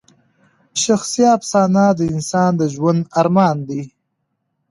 شخصي 0.83 1.23
افسانه 1.37 1.85
د 1.97 1.99
انسان 2.13 2.51
د 2.59 2.61
ژوند 2.73 3.01
ارمان 3.19 3.57
دی. 3.69 3.81